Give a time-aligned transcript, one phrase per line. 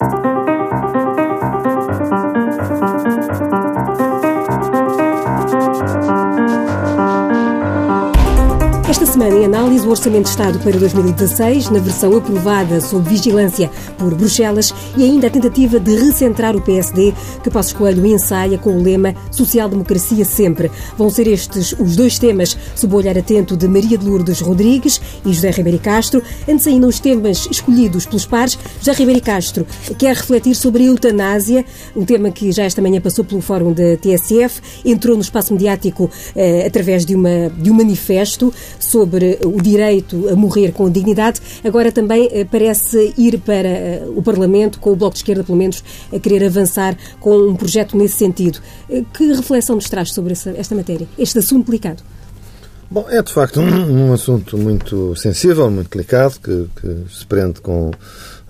[0.00, 0.39] Esta
[9.20, 14.14] semana, em análise, o Orçamento de Estado para 2016, na versão aprovada sob vigilância por
[14.14, 17.12] Bruxelas, e ainda a tentativa de recentrar o PSD,
[17.42, 20.70] que Passos Coelho ensaia com o lema Social-Democracia Sempre.
[20.96, 24.98] Vão ser estes os dois temas, sob o olhar atento de Maria de Lourdes Rodrigues
[25.26, 26.22] e José Ribeiro Castro.
[26.48, 29.66] Antes ainda os temas escolhidos pelos pares, José Ribeiro Castro
[29.98, 31.62] quer refletir sobre a eutanásia,
[31.94, 36.10] um tema que já esta manhã passou pelo fórum da TSF, entrou no espaço mediático
[36.34, 39.09] eh, através de, uma, de um manifesto sobre
[39.44, 44.78] o direito a morrer com dignidade, agora também eh, parece ir para eh, o Parlamento,
[44.78, 45.82] com o Bloco de Esquerda, pelo menos,
[46.12, 48.60] a querer avançar com um projeto nesse sentido.
[48.88, 52.02] Eh, que reflexão nos traz sobre esta matéria, este assunto delicado?
[52.90, 57.60] Bom, é de facto um, um assunto muito sensível, muito delicado, que, que, se prende
[57.60, 57.90] com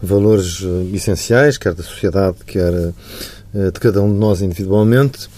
[0.03, 5.29] valores essenciais, quer da sociedade, quer de cada um de nós individualmente.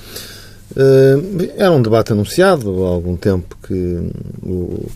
[0.73, 4.11] Uh, era um debate anunciado há algum tempo que
[4.42, 4.89] o,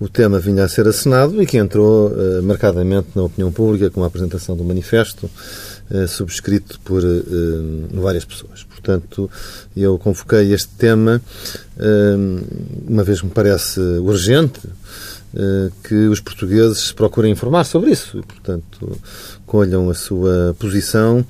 [0.00, 4.02] o tema vinha a ser assinado e que entrou uh, marcadamente na opinião pública com
[4.02, 5.30] a apresentação do manifesto
[5.90, 7.02] uh, subscrito por
[7.92, 8.64] várias pessoas.
[8.64, 9.30] Portanto,
[9.76, 11.20] eu convoquei este tema,
[12.88, 14.60] uma vez que me parece urgente,
[15.84, 18.98] que os portugueses procurem informar sobre isso portanto,
[19.46, 21.24] colham a sua posição uh,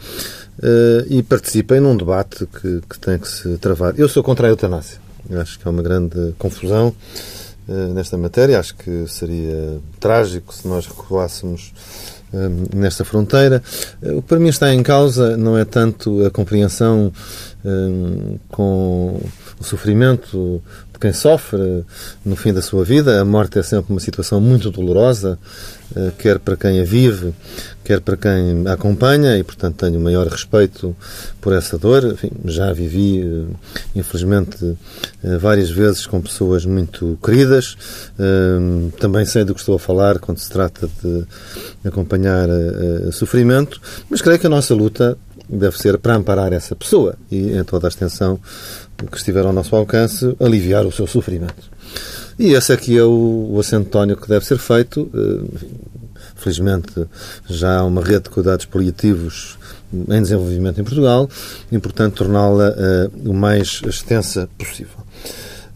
[1.08, 3.94] e participem num debate que, que, tem que se travar.
[3.98, 4.98] Eu sou contra a eutanásia.
[5.38, 6.94] Acho que é uma grande confusão
[7.68, 8.58] uh, nesta matéria.
[8.58, 11.72] Acho que seria trágico se nós recuássemos
[12.32, 13.62] uh, nesta fronteira.
[14.02, 17.12] O que para mim está em causa não é tanto a compreensão
[18.48, 19.20] com
[19.60, 20.62] o sofrimento
[21.00, 21.84] quem sofre
[22.24, 23.20] no fim da sua vida.
[23.20, 25.38] A morte é sempre uma situação muito dolorosa,
[25.96, 27.32] eh, quer para quem a vive,
[27.82, 30.94] quer para quem a acompanha, e portanto tenho o maior respeito
[31.40, 32.04] por essa dor.
[32.04, 33.44] Enfim, já vivi, eh,
[33.96, 34.76] infelizmente,
[35.24, 37.76] eh, várias vezes com pessoas muito queridas.
[38.98, 41.24] Também sei do que estou a falar quando se trata de
[41.84, 42.48] acompanhar
[43.12, 45.16] sofrimento, mas creio que a nossa luta
[45.48, 48.38] deve ser para amparar essa pessoa e, em toda a extensão
[49.06, 51.70] que estiver ao nosso alcance, aliviar o seu sofrimento.
[52.38, 55.10] E esse aqui é o, o acento tónico que deve ser feito.
[55.14, 55.90] Eh,
[56.40, 57.06] felizmente
[57.46, 59.58] já há uma rede de cuidados paliativos
[59.92, 61.28] em desenvolvimento em Portugal
[61.70, 64.98] e, portanto, torná-la uh, o mais extensa possível.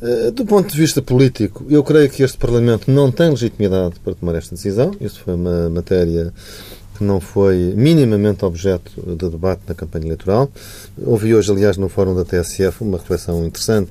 [0.00, 4.14] Uh, do ponto de vista político, eu creio que este Parlamento não tem legitimidade para
[4.14, 4.92] tomar esta decisão.
[5.00, 6.32] Isto foi uma matéria
[6.96, 10.50] que não foi minimamente objeto de debate na campanha eleitoral.
[11.04, 13.90] Ouvi hoje, aliás, no fórum da TSF, uma reflexão interessante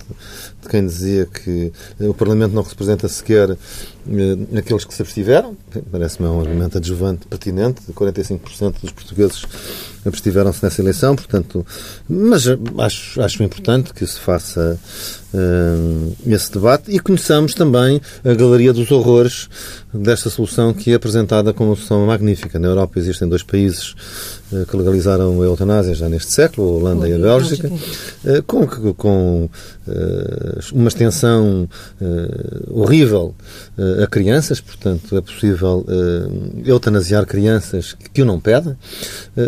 [0.62, 5.58] de quem dizia que o Parlamento não representa sequer eh, aqueles que se abstiveram.
[5.92, 7.82] Parece-me um argumento adjuvante pertinente.
[7.92, 9.44] 45% dos portugueses
[10.06, 11.66] abstiveram-se nessa eleição, portanto,
[12.08, 12.46] mas
[12.78, 14.80] acho, acho importante que se faça
[15.34, 19.50] uh, esse debate e conheçamos também a galeria dos horrores
[19.94, 22.58] desta solução que é apresentada como uma solução magnífica.
[22.60, 23.96] Na Europa existem dois países
[24.52, 28.68] uh, que legalizaram a eutanásia já neste século, a Holanda e a Bélgica, uh, com,
[28.94, 29.50] com
[30.72, 31.68] uma extensão
[32.70, 33.36] horrível
[34.02, 35.86] a crianças, portanto é possível
[36.64, 38.78] eutanasiar crianças que o não pedem.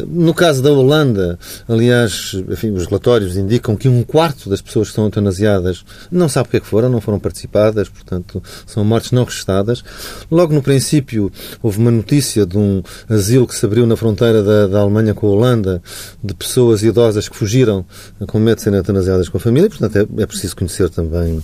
[0.09, 4.91] no caso da Holanda, aliás, enfim, os relatórios indicam que um quarto das pessoas que
[4.91, 5.74] estão eutanasiadas
[6.11, 9.83] não sabe o que é que foram, não foram participadas, portanto, são mortes não registadas.
[10.29, 11.31] Logo no princípio,
[11.61, 15.27] houve uma notícia de um asilo que se abriu na fronteira da, da Alemanha com
[15.27, 15.81] a Holanda,
[16.23, 17.85] de pessoas idosas que fugiram
[18.27, 21.41] com medo de serem eutanasiadas com a família, portanto, é, é preciso conhecer também,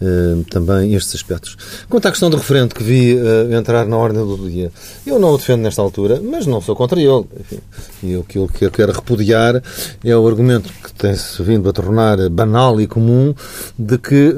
[0.00, 1.56] eh, também estes aspectos.
[1.88, 4.70] Quanto à questão do referente que vi eh, entrar na ordem do dia,
[5.06, 7.24] eu não o defendo nesta altura, mas não sou contra ele.
[7.40, 7.60] Enfim,
[8.02, 9.62] e aquilo que eu quero repudiar
[10.04, 13.34] é o argumento que tem-se vindo a tornar banal e comum
[13.78, 14.34] de que,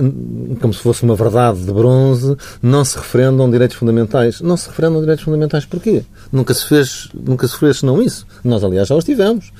[0.61, 4.41] como se fosse uma verdade de bronze, não se referendam direitos fundamentais.
[4.41, 6.03] Não se referendam direitos fundamentais porquê?
[6.33, 8.27] Nunca se fez, nunca se fez senão isso.
[8.45, 9.53] Nós, aliás, já os tivemos.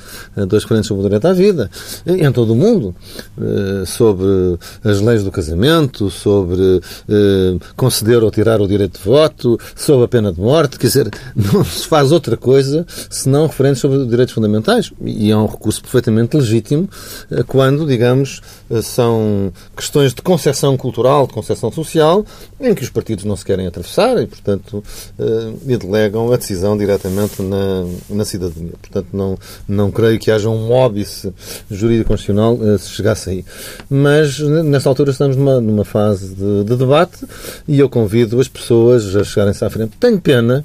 [0.49, 1.71] Dois referentes sobre o direito à vida.
[2.07, 2.95] Em todo o mundo.
[3.41, 9.59] Eh, sobre as leis do casamento, sobre eh, conceder ou tirar o direito de voto,
[9.75, 10.79] sobre a pena de morte.
[10.79, 15.47] Quer dizer, não se faz outra coisa senão referentes sobre direitos fundamentais e é um
[15.47, 16.89] recurso perfeitamente legítimo
[17.31, 18.41] eh, quando, digamos,
[18.71, 22.25] eh, são questões de concepção cultural, de concepção social,
[22.61, 24.83] em que os partidos não se querem atravessar e, portanto,
[25.19, 28.73] eh, e delegam a decisão diretamente na, na cidadania.
[28.81, 29.39] Portanto, não,
[29.69, 31.33] não creio que haja um óbice
[31.71, 33.45] jurídico-constitucional se chegasse aí.
[33.89, 37.25] Mas, nesta altura, estamos numa, numa fase de, de debate
[37.69, 39.97] e eu convido as pessoas a chegarem-se à frente.
[39.99, 40.65] Tenho pena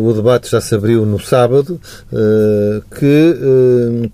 [0.00, 1.80] o debate já se abriu no sábado,
[2.98, 4.08] que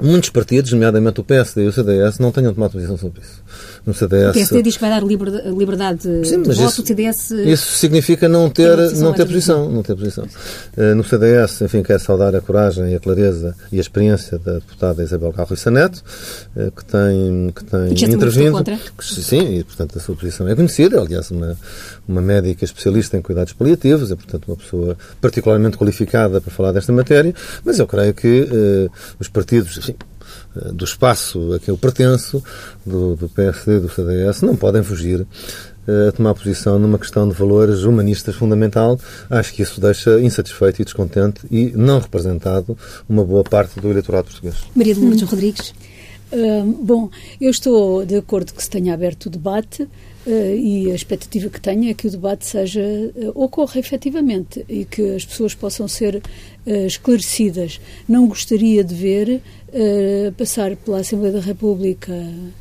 [0.00, 3.42] muitos partidos, nomeadamente o PSD e o CDS, não tenham tomado posição sobre isso
[3.88, 4.30] no CDS.
[4.30, 7.30] O PSD diz que vai dar liberdade Sim, de voto, isso, o CDS...
[7.30, 9.70] Isso significa não ter, não ter posição.
[9.70, 10.24] Não ter posição.
[10.76, 14.54] Uh, no CDS, enfim, quero saudar a coragem e a clareza e a experiência da
[14.54, 16.02] deputada Isabel Carro Saneto,
[16.54, 18.52] uh, que tem, que tem intervindo.
[18.52, 18.78] Contra.
[19.00, 21.56] Sim, e portanto a sua posição é conhecida, aliás, uma,
[22.06, 26.92] uma médica especialista em cuidados paliativos, é portanto uma pessoa particularmente qualificada para falar desta
[26.92, 27.34] matéria,
[27.64, 29.96] mas eu creio que uh, os partidos, enfim,
[30.56, 32.42] eh, do espaço a que eu pertenço,
[32.84, 35.26] do, do PSD, do CDS, não podem fugir
[35.86, 38.98] eh, a tomar posição numa questão de valores humanistas fundamental.
[39.30, 42.76] Acho que isso deixa insatisfeito e descontente e não representado
[43.08, 44.56] uma boa parte do eleitorado português.
[44.74, 45.26] Maria de Lourdes hum.
[45.26, 45.74] Rodrigues.
[46.80, 47.08] Bom,
[47.40, 49.88] eu estou de acordo que se tenha aberto o debate.
[50.28, 54.84] Uh, e a expectativa que tenho é que o debate seja uh, ocorra efetivamente e
[54.84, 57.80] que as pessoas possam ser uh, esclarecidas.
[58.06, 59.42] Não gostaria de ver
[60.38, 62.10] passar pela Assembleia da República,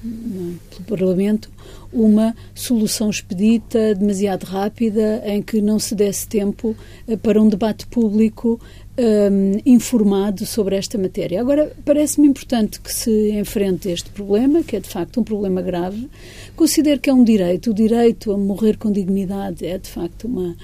[0.02, 1.50] pelo Parlamento,
[1.92, 6.76] uma solução expedita, demasiado rápida, em que não se desse tempo
[7.24, 8.60] para um debate público
[8.98, 11.40] um, informado sobre esta matéria.
[11.40, 16.10] Agora, parece-me importante que se enfrente este problema, que é de facto um problema grave.
[16.56, 17.72] Considero que é um direito.
[17.72, 20.56] O direito a morrer com dignidade é de facto uma,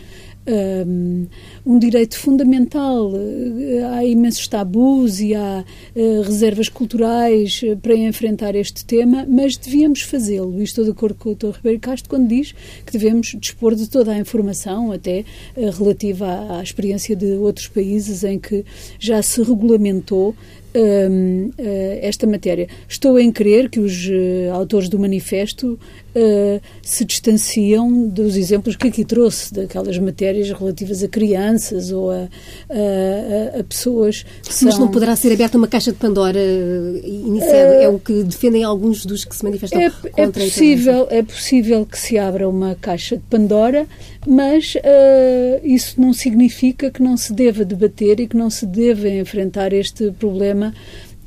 [0.47, 1.27] um,
[1.65, 3.11] um direito fundamental.
[3.93, 5.63] Há imensos tabus e há
[5.95, 10.59] uh, reservas culturais eh, para enfrentar este tema, mas devíamos fazê-lo.
[10.59, 11.57] E estou de acordo com o Dr.
[11.57, 12.53] Ribeiro Castro quando diz
[12.85, 15.23] que devemos dispor de toda a informação, até
[15.55, 18.65] uh, relativa à, à experiência de outros países em que
[18.99, 20.35] já se regulamentou
[22.01, 22.67] esta matéria.
[22.89, 24.09] Estou em crer que os
[24.51, 25.77] autores do manifesto
[26.15, 32.27] uh, se distanciam dos exemplos que aqui trouxe, daquelas matérias relativas a crianças ou a,
[32.69, 34.67] a, a pessoas que são...
[34.67, 36.39] Mas não poderá ser aberta uma caixa de Pandora
[37.03, 37.75] iniciada?
[37.75, 41.85] é o que defendem alguns dos que se manifestam é, contra é possível, É possível
[41.85, 43.87] que se abra uma caixa de Pandora,
[44.25, 44.75] mas
[45.63, 50.11] isso não significa que não se deva debater e que não se deva enfrentar este
[50.11, 50.73] problema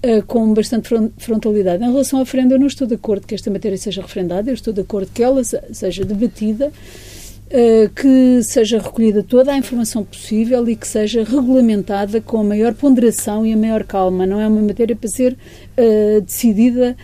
[0.06, 0.88] uh, com bastante
[1.19, 1.82] frontalidade.
[1.82, 4.55] Em relação à referendo, eu não estou de acordo que esta matéria seja referendada, eu
[4.55, 10.69] estou de acordo que ela seja debatida, uh, que seja recolhida toda a informação possível
[10.69, 14.26] e que seja regulamentada com a maior ponderação e a maior calma.
[14.26, 16.97] Não é uma matéria para ser uh, decidida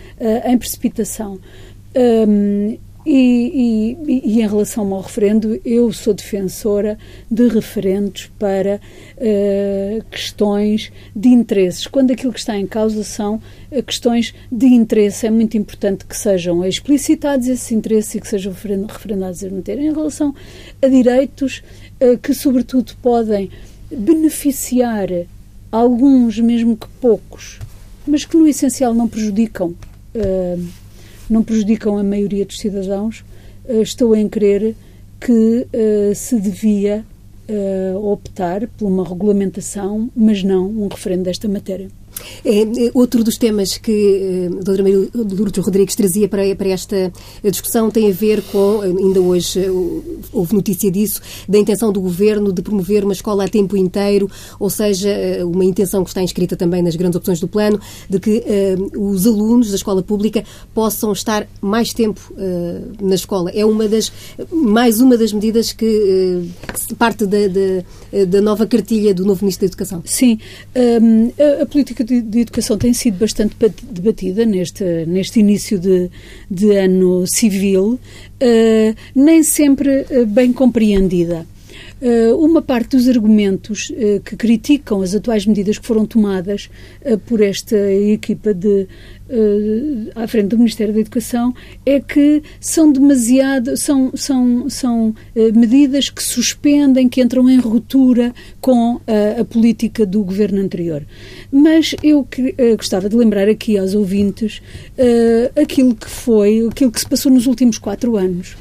[0.45, 1.39] em precipitação.
[1.95, 6.97] Um, e, e, e, em relação ao referendo, eu sou defensora
[7.31, 8.81] de referendos para
[9.17, 11.87] uh, questões de interesses.
[11.87, 13.41] Quando aquilo que está em causa são
[13.71, 18.53] uh, questões de interesse, é muito importante que sejam explicitados esses interesses e que sejam
[18.53, 19.83] referendados a matéria.
[19.83, 20.33] Em relação
[20.81, 21.63] a direitos
[22.01, 23.51] uh, que, sobretudo, podem
[23.91, 25.09] beneficiar
[25.73, 27.59] alguns, mesmo que poucos,
[28.07, 29.75] mas que no essencial não prejudicam
[31.29, 33.25] não prejudicam a maioria dos cidadãos,
[33.65, 34.75] uh, estou em crer
[35.21, 37.05] que uh, se devia
[37.49, 41.89] uh, optar por uma regulamentação, mas não um referendo desta matéria.
[42.45, 46.69] É, é, outro dos temas que a eh, doutora Maria Lourdes Rodrigues trazia para, para
[46.69, 49.71] esta discussão tem a ver com, ainda hoje eh,
[50.33, 54.71] houve notícia disso, da intenção do Governo de promover uma escola a tempo inteiro, ou
[54.71, 58.43] seja, eh, uma intenção que está inscrita também nas grandes opções do plano, de que
[58.43, 60.45] uh, os alunos da escola pública
[60.75, 63.51] possam estar mais tempo uh, na escola.
[63.51, 64.13] É uma das,
[64.51, 66.43] mais uma das medidas que
[66.91, 70.03] uh, parte da, da, da, nova cartilha do novo Ministro da Educação.
[70.05, 70.39] Sim,
[71.03, 73.55] um, a, a política de, de, educação tem sido bastante
[73.91, 76.11] debatida neste, neste início de,
[76.51, 77.99] de ano civil,
[78.43, 81.47] uh, nem sempre uh, bem compreendida.
[82.03, 86.69] Uh, uma parte dos argumentos uh, que criticam as atuais medidas que foram tomadas
[87.07, 88.89] uh, por esta equipa de,
[90.17, 91.55] à frente do Ministério da Educação
[91.87, 95.15] é que são demasiado são são são
[95.55, 99.01] medidas que suspendem que entram em ruptura com
[99.39, 101.07] a política do governo anterior.
[101.51, 104.61] Mas eu que, gostava de lembrar aqui aos ouvintes
[105.57, 108.55] aquilo que foi aquilo que se passou nos últimos quatro anos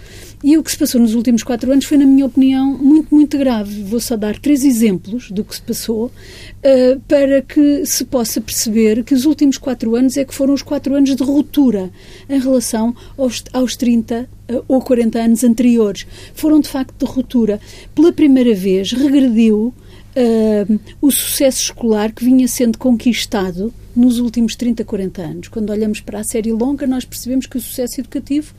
[0.44, 3.38] e o que se passou nos últimos quatro anos foi, na minha opinião, muito, muito
[3.38, 3.84] grave.
[3.84, 9.04] Vou só dar três exemplos do que se passou uh, para que se possa perceber
[9.04, 11.92] que os últimos quatro anos é que foram os quatro anos de ruptura
[12.28, 16.08] em relação aos, aos 30 uh, eh, ou 40 anos anteriores.
[16.34, 17.60] Foram, de facto, de ruptura.
[17.94, 19.74] Pela primeira vez, regrediu
[20.16, 25.48] uh, o sucesso escolar que vinha sendo conquistado nos últimos 30, 40 anos.
[25.48, 28.54] Quando olhamos para a série longa, nós percebemos que o sucesso educativo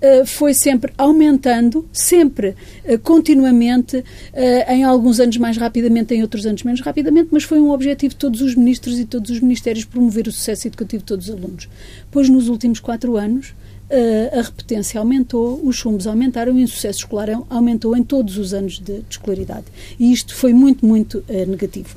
[0.00, 4.04] uh, foi sempre aumentando, sempre, uh, continuamente, uh,
[4.72, 8.20] em alguns anos mais rapidamente, em outros anos menos rapidamente, mas foi um objetivo de
[8.20, 11.68] todos os ministros e todos os ministérios promover o sucesso educativo de todos os alunos.
[12.10, 13.54] Pois nos últimos quatro anos,
[14.32, 18.78] a repetência aumentou, os chumbos aumentaram e o sucesso escolar aumentou em todos os anos
[18.80, 19.66] de, de escolaridade.
[20.00, 21.94] E isto foi muito, muito negativo.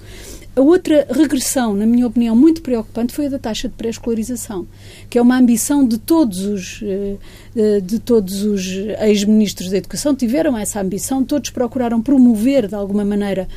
[0.58, 4.68] A outra regressão, na minha opinião, muito preocupante foi a da taxa de pré-escolarização,
[5.08, 8.66] que é uma ambição de todos os, uh, de todos os
[9.00, 13.48] ex-ministros da Educação, tiveram essa ambição, todos procuraram promover, de alguma maneira,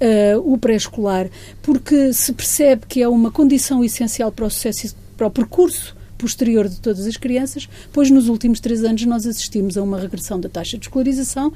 [0.00, 1.28] Uh, o pré-escolar,
[1.60, 6.68] porque se percebe que é uma condição essencial para o sucesso, para o percurso posterior
[6.68, 10.48] de todas as crianças, pois nos últimos três anos nós assistimos a uma regressão da
[10.48, 11.52] taxa de escolarização,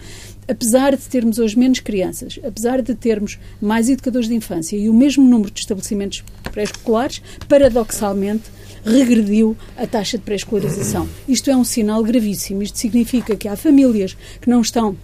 [0.49, 4.95] apesar de termos hoje menos crianças, apesar de termos mais educadores de infância e o
[4.95, 8.45] mesmo número de estabelecimentos pré-escolares, paradoxalmente
[8.85, 11.09] regrediu a taxa de pré-escolarização.
[11.29, 12.63] Isto é um sinal gravíssimo.
[12.63, 14.97] Isto significa que há famílias que não estão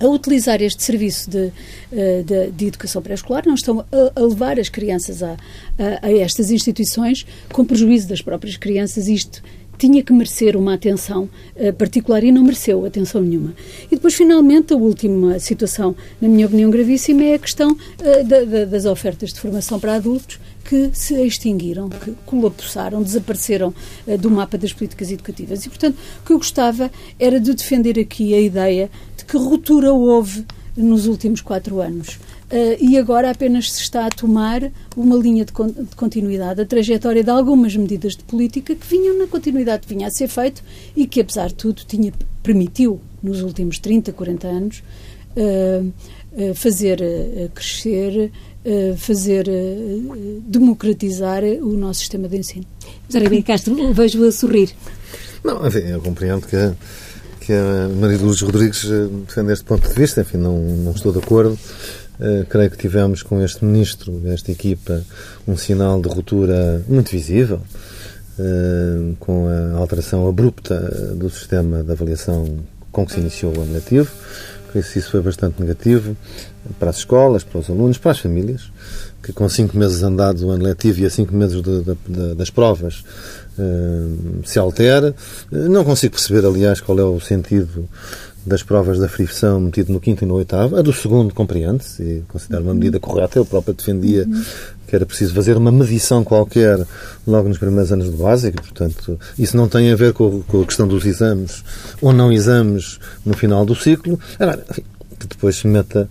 [0.00, 1.52] a utilizar este serviço de,
[1.92, 5.36] eh, de, de educação pré-escolar, não estão a, a, levar as crianças a,
[5.78, 9.08] a, a, estas instituições com prejuízo das próprias crianças.
[9.08, 9.42] Isto
[9.78, 13.54] tinha que merecer uma atenção uh, particular e não mereceu atenção nenhuma.
[13.90, 17.76] E depois, finalmente, a última situação, na minha opinião, gravíssima é a questão
[18.24, 20.38] da, das ofertas de formação para adultos
[20.68, 23.72] que se extinguiram, que colapsaram, desapareceram
[24.06, 25.64] uh, do mapa das políticas educativas.
[25.64, 29.92] E, portanto, o que eu gostava era de defender aqui a ideia de que ruptura
[29.92, 30.44] houve
[30.76, 32.18] nos últimos quatro anos.
[32.50, 36.66] Uh, e agora apenas se está a tomar uma linha de, con de, continuidade, a
[36.66, 40.62] trajetória de algumas medidas de política que vinham na continuidade que vinha a ser feito
[40.94, 44.82] e que, apesar de tudo, tinha, permitiu, nos últimos 30, 40 anos,
[45.36, 45.92] uh,
[46.32, 47.00] uh, fazer
[47.54, 48.30] crescer,
[48.96, 49.46] fazer
[50.46, 52.64] democratizar o nosso sistema de ensino.
[53.08, 54.70] José Castro, vejo a sorrir.
[55.44, 56.56] Não, enfim, eu compreendo que
[57.46, 58.84] que a Maria Lourdes Rodrigues
[59.24, 60.20] defende este ponto de vista.
[60.20, 61.56] Enfim, não, não estou de acordo.
[62.18, 65.04] Uh, creio que tivemos com este ministro, esta equipa,
[65.46, 67.60] um sinal de ruptura muito visível,
[68.38, 70.80] uh, com a alteração abrupta
[71.14, 74.10] do sistema de avaliação com que se iniciou o ano letivo.
[74.82, 76.16] Que isso foi bastante negativo
[76.78, 78.70] para as escolas, para os alunos, para as famílias,
[79.22, 82.50] que com cinco meses andados o ano letivo e a cinco meses de, de, das
[82.50, 83.04] provas
[83.58, 85.14] uh, se altera.
[85.50, 87.88] Não consigo perceber, aliás, qual é o sentido
[88.46, 90.76] das provas da fricção metido no quinto e no oitavo.
[90.76, 93.38] A do segundo compreende-se e considero uma medida correta.
[93.38, 94.26] Eu próprio defendia
[94.86, 96.86] que era preciso fazer uma medição qualquer
[97.26, 98.62] logo nos primeiros anos de básico.
[98.62, 101.64] Portanto, isso não tem a ver com, com a questão dos exames
[102.00, 104.18] ou não exames no final do ciclo.
[104.38, 104.84] Agora, enfim,
[105.18, 106.08] que depois se meta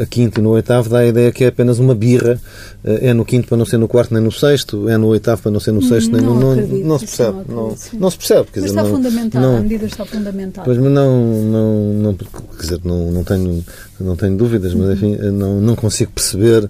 [0.00, 2.40] a quinto e no oitavo, dá a ideia que é apenas uma birra.
[2.84, 5.42] Uh, é no quinto para não ser no quarto nem no sexto, é no oitavo
[5.42, 6.66] para não ser no sexto nem no nono.
[6.66, 7.38] Não, não, se percebe.
[7.48, 8.48] Não, não, se percebe.
[8.52, 10.64] Quer mas dizer, está não, não, a medida está fundamentada.
[10.64, 13.64] Pois, mas não, não, não, quer dizer, não, não, tenho,
[14.00, 16.68] não tenho dúvidas, mas enfim, não, não consigo perceber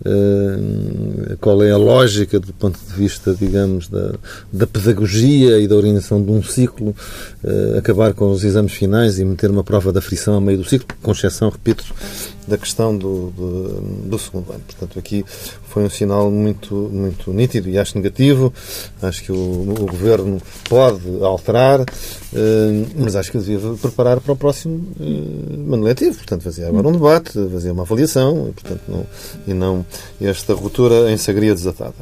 [0.00, 4.14] Uh, qual é a lógica do ponto de vista, digamos, da,
[4.50, 6.96] da pedagogia e da organização de um ciclo,
[7.44, 10.64] uh, acabar com os exames finais e meter uma prova da frição a meio do
[10.64, 12.39] ciclo, com exceção, repito, Mm-hmm.
[12.50, 14.62] Da questão do, do, do, segundo ano.
[14.66, 15.24] Portanto, aqui
[15.62, 18.52] foi um sinal muito, muito nítido e acho negativo.
[19.00, 24.36] Acho que o, o Governo pode alterar, eh, mas acho que devia preparar para o
[24.36, 26.16] próximo uh, ano letivo.
[26.16, 29.06] Portanto, fazer agora um debate, fazer uma avaliação e, portanto, não,
[29.46, 29.86] e não
[30.20, 31.94] esta ruptura em sagria desatada.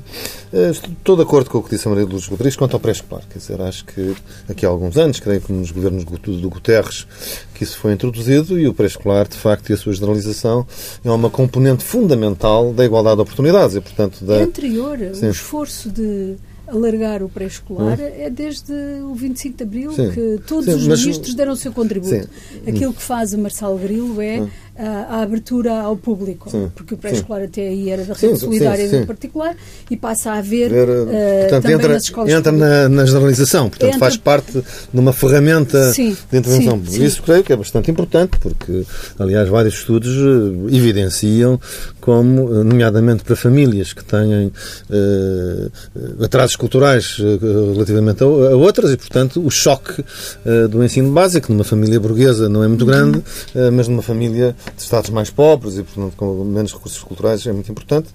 [0.50, 3.22] Uh, estou de acordo com o que disse a Maria Luz Rodrigues quanto ao pré-escolar.
[3.30, 4.16] Quer dizer, acho que
[4.48, 7.06] aqui há alguns anos, creio que nos governos do Guterres,
[7.54, 11.30] que isso foi introduzido e o pré-escolar, de facto, e a sua generalização é uma
[11.30, 14.36] componente fundamental da igualdade de oportunidades e, portanto, da...
[14.36, 15.26] É anterior, Sim.
[15.26, 18.12] o esforço de alargar o pré-escolar hum.
[18.18, 20.10] é desde o 25 de Abril Sim.
[20.10, 22.28] que todos Sim, os ministros deram o seu contributo.
[22.66, 26.96] Aquilo que faz o Marcelo Grilo é hum a, abertura ao público, sim, porque o
[26.96, 29.56] pré-escolar até aí era da rede sim, solidária sim, em particular
[29.90, 31.06] e passa a haver Ver, uh,
[31.40, 33.98] portanto, também entra, nas escolas entra na, na, generalização, portanto entra...
[33.98, 36.80] faz parte de uma ferramenta de intervenção.
[36.88, 38.84] Isso creio que é bastante importante, porque
[39.18, 41.60] aliás vários estudos eh, evidenciam
[42.08, 48.92] como, eh, nomeadamente para famílias que têm uh, atrasos culturais uh, relativamente a, a, outras
[48.92, 53.18] e, portanto, o choque uh, do ensino básico numa família burguesa não é muito grande,
[53.54, 53.72] uhum.
[53.72, 57.70] mas numa família de Estados mais pobres e, portanto, com menos recursos culturais é muito
[57.70, 58.08] importante.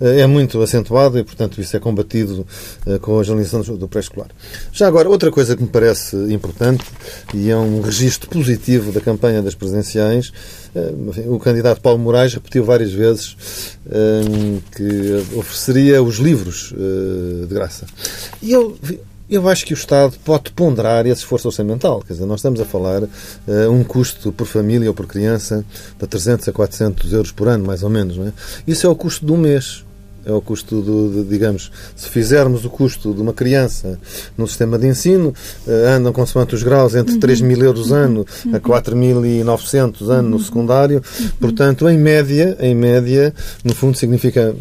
[0.00, 2.46] É muito acentuado e, portanto, isso é combatido
[3.00, 4.28] com a generalização do pré-escolar.
[4.72, 6.84] Já agora, outra coisa que me parece importante
[7.34, 10.32] e é um registro positivo da campanha das presidenciais,
[11.26, 13.36] o candidato Paulo Moraes repetiu várias vezes
[14.76, 16.74] que ofereceria os livros
[17.48, 17.86] de graça.
[18.42, 18.76] E eu
[19.30, 22.02] eu acho que o Estado pode ponderar esse esforço orçamental.
[22.06, 23.08] Quer dizer, nós estamos a falar uh,
[23.70, 25.64] um custo por família ou por criança
[25.98, 28.16] de 300 a 400 euros por ano, mais ou menos.
[28.16, 28.32] Não é?
[28.66, 29.84] Isso é o custo de um mês
[30.28, 33.98] é o custo do, de, digamos, se fizermos o custo de uma criança
[34.36, 35.30] no sistema de ensino,
[35.66, 37.20] uh, andam consoante os graus entre uhum.
[37.20, 38.54] 3 mil euros ano uhum.
[38.54, 40.42] a 4.900 ano no uhum.
[40.42, 41.28] secundário, uhum.
[41.40, 43.32] portanto, em média, em média,
[43.64, 44.54] no fundo significa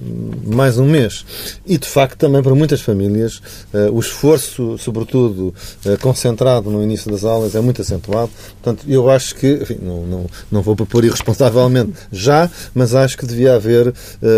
[0.46, 1.26] mais um mês.
[1.66, 3.42] E, de facto, também para muitas famílias,
[3.74, 5.54] uh, o esforço, sobretudo,
[5.86, 8.32] uh, concentrado no início das aulas é muito acentuado.
[8.62, 13.26] Portanto, eu acho que, enfim, não, não, não vou propor irresponsavelmente já, mas acho que
[13.26, 13.94] devia haver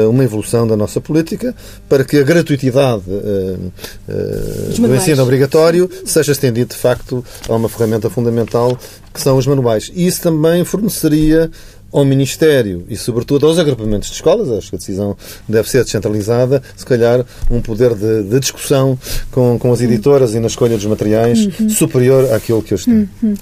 [0.10, 1.56] uma evolução da nossa política política
[1.88, 3.72] para que a gratuitidade uh,
[4.08, 8.78] uh, do ensino obrigatório seja estendida, de facto, a uma ferramenta fundamental
[9.14, 9.92] que são os manuais.
[9.94, 11.52] Isso também forneceria
[11.92, 15.18] ao Ministério e, sobretudo, aos agrupamentos de escolas, acho que a decisão
[15.48, 18.98] deve ser descentralizada, se calhar um poder de, de discussão
[19.32, 21.70] com, com as editoras e na escolha dos materiais uhum.
[21.70, 23.10] superior àquilo que hoje tem.
[23.24, 23.34] Uhum.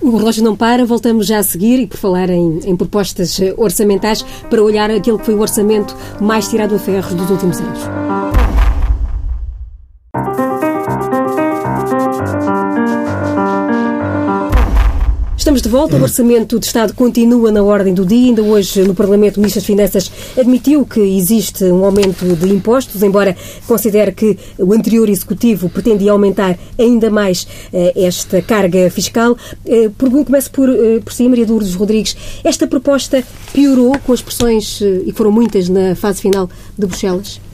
[0.00, 4.24] O relógio não para, voltamos já a seguir e por falar em, em propostas orçamentais
[4.48, 8.37] para olhar aquilo que foi o orçamento mais tirado a ferros dos últimos anos.
[15.58, 15.96] Estamos de volta.
[15.96, 18.28] O Orçamento de Estado continua na ordem do dia.
[18.28, 23.02] Ainda hoje, no Parlamento, o Ministro das Finanças admitiu que existe um aumento de impostos,
[23.02, 23.36] embora
[23.66, 29.36] considere que o anterior Executivo pretendia aumentar ainda mais eh, esta carga fiscal.
[29.66, 29.90] Eh,
[30.24, 32.16] começo por, eh, por si, Maria Lourdes Rodrigues.
[32.44, 36.48] Esta proposta piorou com as pressões, e foram muitas, na fase final
[36.78, 37.47] de Bruxelas?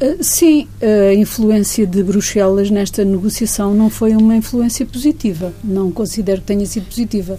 [0.00, 5.52] Eh, sim, a influência de Bruxelas nesta negociação não foi uma influência positiva.
[5.62, 7.38] Não considero que tenha sido positiva.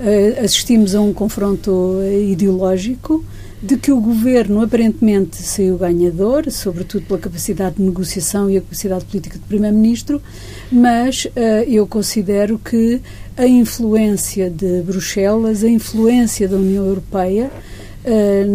[0.00, 3.24] Eh, assistimos a um confronto ideológico
[3.62, 9.04] de que o governo aparentemente saiu ganhador, sobretudo pela capacidade de negociação e a capacidade
[9.06, 10.20] política do primeiro-ministro,
[10.70, 11.26] mas
[11.66, 13.00] eu considero que
[13.38, 17.50] a influência de Bruxelas, a influência da União Europeia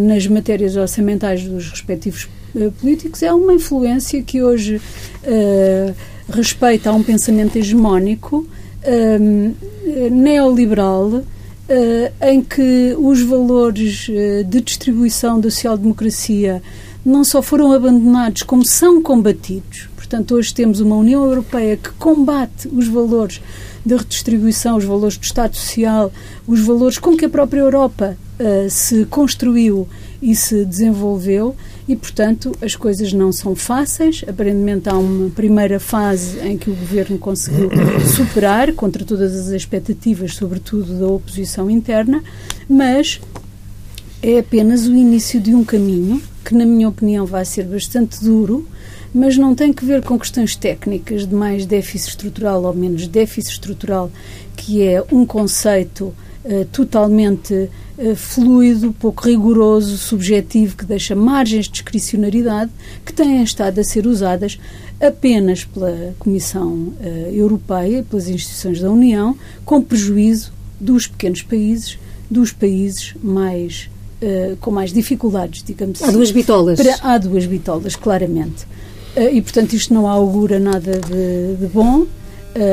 [0.06, 2.39] nas matérias orçamentais dos respectivos uh,
[2.80, 4.80] políticos é uma influência que hoje
[6.28, 8.46] respeita a um pensamento hegemónico
[10.10, 11.22] neoliberal
[11.70, 14.08] uh, em que os valores
[14.46, 16.62] de distribuição da social-democracia
[17.04, 19.88] não só foram abandonados, como são combatidos.
[19.96, 23.40] Portanto, hoje temos uma União Europeia que combate os valores
[23.86, 26.12] da redistribuição, os valores do Estado Social,
[26.46, 29.88] os valores com que a própria Europa uh, se construiu
[30.20, 31.56] e se desenvolveu
[31.90, 34.24] e, portanto, as coisas não são fáceis.
[34.28, 37.68] Aparentemente, há uma primeira fase em que o governo conseguiu
[38.14, 42.22] superar, contra todas as expectativas, sobretudo da oposição interna,
[42.68, 43.20] mas
[44.22, 48.64] é apenas o início de um caminho que, na minha opinião, vai ser bastante duro,
[49.12, 53.54] mas não tem que ver com questões técnicas de mais déficit estrutural ou menos déficit
[53.54, 54.12] estrutural,
[54.56, 61.72] que é um conceito uh, totalmente eh, fluido, pouco rigoroso, subjetivo, que deixa margens de
[61.72, 62.70] discricionariedade
[63.04, 64.58] que têm estado a ser usadas
[65.00, 66.94] apenas pela Comissão uh,
[67.32, 71.98] Europeia, pelas instituições da União, com prejuízo dos pequenos países,
[72.30, 73.90] dos países mais
[74.60, 76.10] com mais dificuldades, digamos assim.
[76.10, 76.78] Há duas bitolas.
[76.78, 78.66] Para, há duas bitolas, claramente.
[79.16, 82.06] E, portanto, isto não augura nada de, de bom,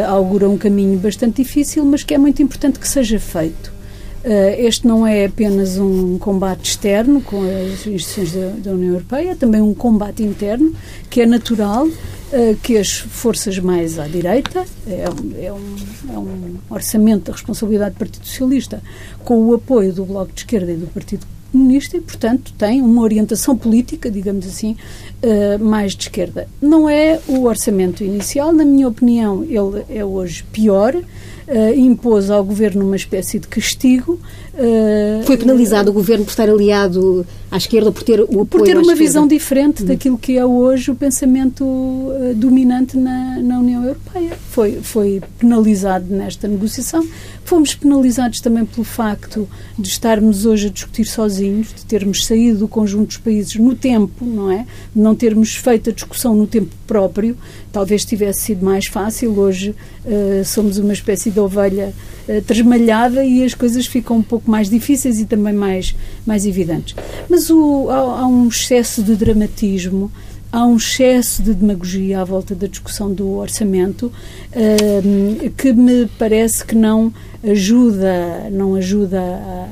[0.07, 3.77] augura um caminho bastante difícil, mas que é muito importante que seja feito.
[4.23, 9.31] Eh, este não é apenas um combate externo com as instituições da, da União Europeia,
[9.31, 10.73] é também um combate interno
[11.09, 11.87] que é natural
[12.33, 15.75] eh, que as forças mais à direita, é um, é, um,
[16.13, 18.83] é um, orçamento da responsabilidade do Partido Socialista,
[19.23, 21.25] com o apoio do Bloco de Esquerda e do Partido
[21.58, 24.78] Comunista, e, portanto, tem uma orientação política, digamos assim,
[25.24, 26.48] uh, mais de esquerda.
[26.62, 32.43] Não é o orçamento inicial, na minha opinião, ele é hoje pior uh, impôs ao
[32.43, 34.20] governo uma espécie de castigo.
[34.54, 38.62] Uh, Foi penalizado o governo por estar aliado à esquerda, por ter o apoio Por
[38.63, 39.03] ter uma esquerda.
[39.03, 39.88] visão diferente uhum.
[39.88, 44.38] daquilo que é hoje o pensamento uh, dominante na, na União Europeia.
[44.51, 47.07] Foi, foi penalizado nesta negociação.
[47.45, 49.47] Fomos penalizados também pelo facto
[49.79, 54.25] de estarmos hoje a discutir sozinhos, de termos saído do conjunto dos países no tempo,
[54.25, 54.65] não é?
[54.93, 57.38] De não termos feito a discussão no tempo próprio.
[57.71, 59.38] Talvez tivesse sido mais fácil.
[59.39, 59.73] Hoje
[60.05, 61.93] uh, somos uma espécie de ovelha
[62.27, 66.95] uh, tresmalhada e as coisas ficam um pouco mais difíceis e também mais, mais evidentes.
[67.29, 70.11] Mas o, há, há um excesso de dramatismo
[70.51, 74.11] há um excesso de demagogia à volta da discussão do orçamento
[74.51, 77.13] uh, que me parece que não
[77.43, 79.67] ajuda, não ajuda a,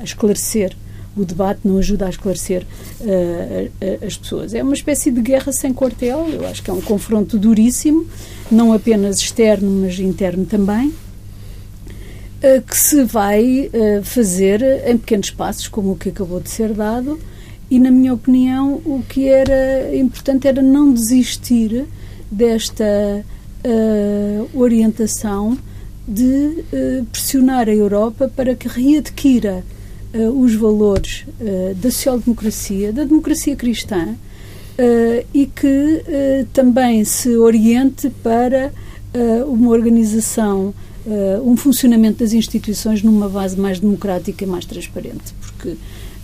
[0.00, 0.76] a, esclarecer
[1.16, 2.64] o debate, não ajuda a esclarecer
[3.00, 4.54] uh, as pessoas.
[4.54, 8.06] É uma espécie de guerra sem quartel, eu acho que é um confronto duríssimo,
[8.50, 10.92] não apenas externo, mas interno também
[12.66, 13.70] que se vai
[14.04, 17.18] fazer em pequenos passos, como o que acabou de ser dado,
[17.70, 21.84] e, na minha opinião, o que era importante era não desistir
[22.30, 22.84] desta
[23.64, 25.58] uh, orientação
[26.06, 26.24] de
[26.72, 29.62] uh, pressionar a Europa para que readquira
[30.14, 31.26] uh, os valores
[31.76, 34.16] da social-democracia, da democracia cristã,
[35.34, 36.04] e que
[36.52, 38.72] também se oriente para
[39.48, 40.72] uma organização,
[41.42, 45.76] um funcionamento das instituições numa base mais democrática e mais transparente, porque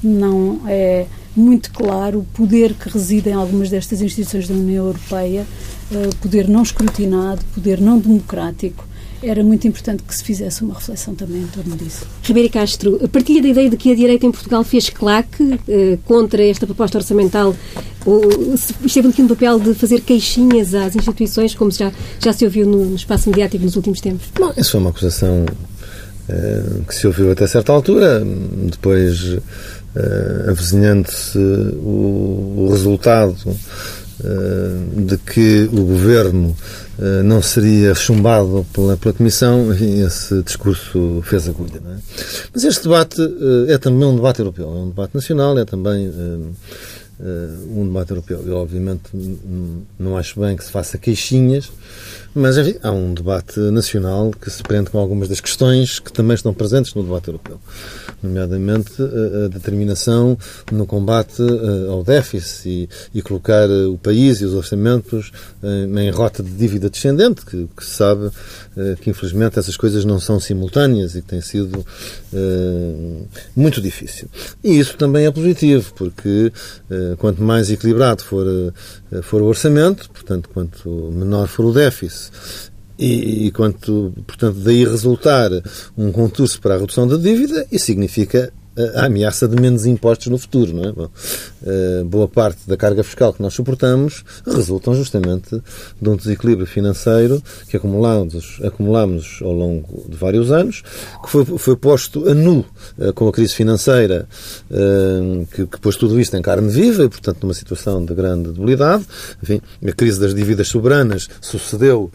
[0.03, 5.47] não é muito claro o poder que reside em algumas destas instituições da União Europeia,
[5.91, 8.87] uh, poder não escrutinado, poder não democrático.
[9.23, 12.07] Era muito importante que se fizesse uma reflexão também em torno disso.
[12.23, 16.45] Ribeiro Castro, partilha da ideia de que a direita em Portugal fez claque uh, contra
[16.45, 17.57] esta proposta orçamental,
[18.85, 22.95] esteve aqui no papel de fazer queixinhas às instituições, como já, já se ouviu no
[22.95, 24.29] espaço mediático nos últimos tempos?
[24.39, 28.23] Não, isso foi uma acusação uh, que se ouviu até certa altura,
[28.71, 29.41] depois uh,
[30.49, 36.57] avizinhando-se o, o, resultado uh, de que o governo
[37.25, 41.83] não seria chumbado pela, pela Comissão, enfim, esse discurso fez agulha.
[41.85, 41.97] É?
[42.55, 43.17] Mas este debate
[43.67, 46.09] é também um debate europeu, é um debate nacional, é também
[47.21, 48.43] um debate europeu.
[48.47, 49.03] Eu, obviamente,
[49.99, 51.71] não acho bem que se faça queixinhas
[52.35, 56.35] mas, enfim, há um debate nacional que se prende com algumas das questões que também
[56.35, 57.61] estão presentes no debate europeu,
[58.21, 60.37] nomeadamente a, determinação
[60.73, 65.31] no combate eh, ao déficit e, e colocar eh, o país e os orçamentos
[65.63, 68.31] em, rota de dívida descendente, que, se sabe
[68.77, 71.85] eh, que, infelizmente, essas coisas não são simultâneas e que tem sido
[73.55, 74.29] muito difícil.
[74.63, 76.53] E isso também é positivo, porque
[77.19, 78.45] quanto mais equilibrado for,
[79.23, 82.24] for o orçamento, portanto, quanto menor for o déficit,
[82.99, 85.51] e, e quanto, portanto, daí resultar
[85.97, 88.53] um concurso para a redução da dívida, isso significa
[88.97, 90.73] a ameaça de menos impostos no futuro.
[90.73, 90.93] Não é?
[90.93, 95.63] Bom, uh, boa parte da carga fiscal que nós suportamos resultam justamente
[96.01, 100.83] de um desequilíbrio financeiro que acumulamos, acumulamos ao longo de vários anos,
[101.23, 102.65] que foi, foi posto a nu
[102.99, 104.27] uh, com a crise financeira,
[104.71, 108.51] uh, que, que, pôs tudo isto em carne viva e, portanto, numa situação de grande
[108.51, 109.05] debilidade.
[109.43, 112.11] Enfim, a crise das dívidas soberanas sucedeu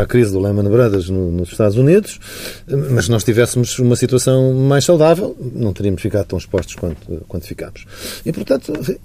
[0.00, 2.18] à crise do Lehman Brothers no, nos Estados Unidos,
[2.94, 7.24] mas se nós tivéssemos uma situação mais saudável, não teríamos teríamos ficado tão expostos quanto,
[7.28, 7.86] quanto ficámos.
[8.24, 8.98] E, portanto, eh,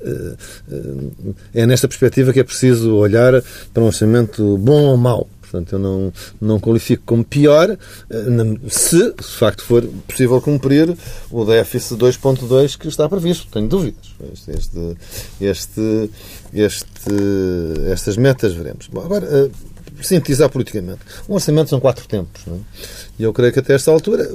[0.72, 5.30] eh, é nesta perspectiva que é preciso olhar para um orçamento bom ou mau.
[5.42, 7.78] Portanto, eu não, não qualifico como pior eh,
[8.70, 10.96] se, de facto, for possível cumprir
[11.30, 13.48] o déficit 2.2 que está previsto.
[13.52, 14.14] Tenho dúvidas.
[14.48, 14.98] Este,
[15.40, 16.10] este,
[16.54, 17.14] este,
[17.92, 18.88] estas metas veremos.
[18.88, 19.52] Bom, agora,
[20.02, 21.02] sintetizar politicamente.
[21.30, 22.42] Um orçamento são quatro tempos.
[22.48, 22.60] Não é?
[23.20, 24.28] E eu creio que até esta altura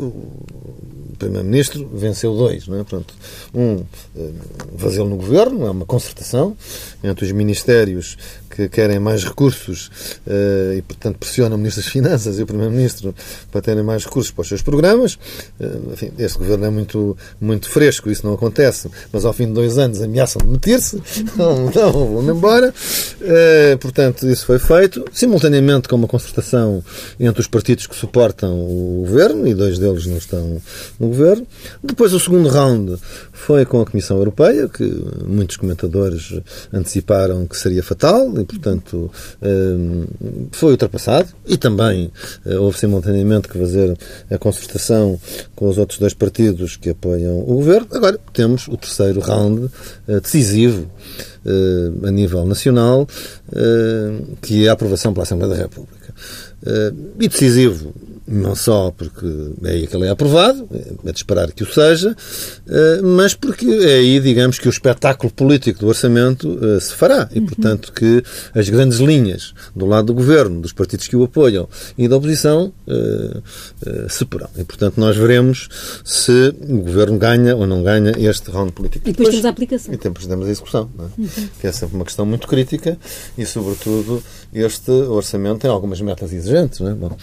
[1.17, 2.85] Primeiro-Ministro venceu dois, não é?
[2.85, 3.15] Portanto,
[3.55, 3.85] um
[4.17, 4.31] eh,
[4.77, 6.57] fazê-lo no Governo, é uma concertação
[7.03, 8.17] entre os Ministérios
[8.57, 9.91] que querem mais recursos
[10.27, 13.15] uh, e, portanto, pressionam o Ministro das Finanças e o Primeiro-Ministro
[13.53, 15.19] para terem mais recursos para os seus programas.
[15.61, 19.53] Uh, enfim, este Governo é muito, muito fresco, isso não acontece, mas ao fim de
[19.53, 21.03] dois anos ameaçam de meter-se,
[21.37, 22.73] não, não vão embora.
[23.21, 26.83] Uh, portanto, isso foi feito, simultaneamente com uma concertação
[27.21, 30.63] entre os partidos que suportam o Governo, e dois deles não estão
[30.99, 31.47] no Governo.
[31.85, 32.97] Depois, o segundo round
[33.33, 34.85] foi com a Comissão Europeia, que
[35.27, 36.41] muitos comentadores
[36.73, 39.11] anteciparam que seria fatal, e, portanto,
[39.43, 40.07] hum,
[40.53, 41.29] foi ultrapassado.
[41.47, 42.11] E também
[42.45, 43.97] eh, houve simultaneamente que fazer
[44.31, 45.19] a concertação
[45.55, 47.89] com os outros dois partidos que apoiam o governo.
[47.93, 49.71] Agora temos o terceiro round
[50.09, 50.91] eh, decisivo
[51.45, 53.07] eh, a nível nacional,
[54.43, 56.13] que é a aprovação pela Assembleia da República.
[57.21, 57.95] E decisivo
[58.27, 59.27] não só porque
[59.65, 60.69] é aí que ele é aprovado,
[61.05, 62.17] é de esperar que o seja,
[62.69, 67.29] eh, mas porque é aí, digamos, que o espetáculo político do orçamento eh, se fará.
[67.33, 68.23] E, portanto, que
[68.55, 72.73] as grandes linhas do lado do governo, dos partidos que o apoiam e da oposição
[72.89, 73.41] eh,
[74.09, 74.49] se porão.
[74.57, 75.69] E, portanto, nós veremos
[76.05, 79.09] se o governo ganha ou não ganha este round político.
[79.09, 79.95] E depois, depois temos a aplicação.
[79.95, 81.03] E depois temos a execução, é?
[81.03, 81.49] uhum.
[81.61, 82.99] que é sempre uma questão muito crítica
[83.39, 84.23] e, sobretudo,
[84.61, 86.81] este orçamento tem algumas metas exigentes.
[86.81, 86.95] Não é?
[86.95, 87.17] Bom,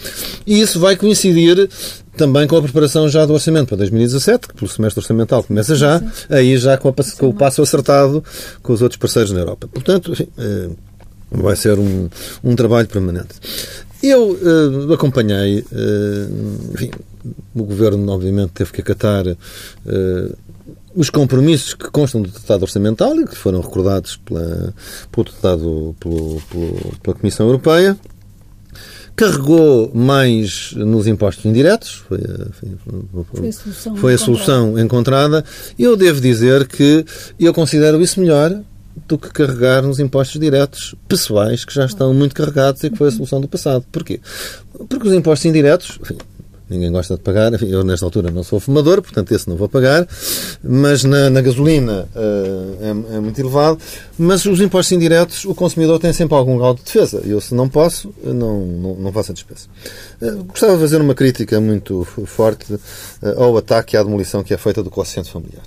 [0.46, 1.68] e isso vai coincidir
[2.16, 6.00] também com a preparação já do orçamento para 2017, que pelo semestre orçamental começa já,
[6.30, 8.22] aí já com, a, com o passo acertado
[8.62, 9.68] com os outros parceiros na Europa.
[9.68, 10.68] Portanto, enfim, eh,
[11.30, 12.08] vai ser um,
[12.42, 13.34] um trabalho permanente.
[14.02, 16.90] Eu uh, acompanhei, uh, enfim,
[17.54, 20.36] o Governo obviamente teve que acatar uh,
[20.94, 24.74] os compromissos que constam do Tratado Orçamental e que foram recordados pela,
[25.10, 27.98] pelo Tratado, pelo, pelo, pela Comissão Europeia
[29.16, 32.52] carregou mais nos impostos indiretos, foi a,
[33.32, 35.44] foi, a solução, foi a solução encontrada.
[35.78, 37.04] Eu devo dizer que
[37.38, 38.60] eu considero isso melhor
[39.06, 43.08] do que carregar nos impostos diretos pessoais que já estão muito carregados e que foi
[43.08, 43.84] a solução do passado.
[43.90, 44.20] Porquê?
[44.88, 46.16] Porque os impostos indiretos, enfim,
[46.68, 47.52] ninguém gosta de pagar.
[47.62, 50.06] Eu, nesta altura, não sou fumador, portanto, esse não vou pagar.
[50.62, 53.78] Mas na, na gasolina uh, é, é, muito elevado.
[54.18, 57.22] Mas os impostos indiretos, o consumidor tem sempre algum grau de defesa.
[57.24, 59.66] Eu, se não posso, não, não, não faço a despesa.
[60.20, 62.80] Uh, gostava de fazer uma crítica muito forte uh,
[63.36, 65.62] ao ataque à demolição que é feita do quociente familiar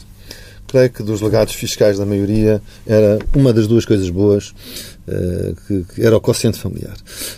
[0.68, 4.54] creio que dos legados fiscais da maioria era uma das duas coisas boas
[5.08, 6.96] eh, que, era o quociente familiar.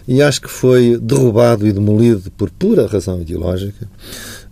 [0.07, 3.87] E acho que foi derrubado e demolido por pura razão ideológica.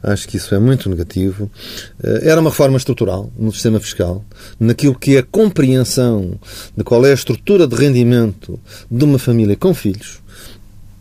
[0.03, 1.49] Acho que isso é muito negativo.
[2.03, 4.23] Eh, era uma reforma estrutural no sistema fiscal,
[4.59, 6.39] naquilo que é a compreensão
[6.75, 8.59] de qual é a estrutura de rendimento
[8.89, 10.21] de uma família com filhos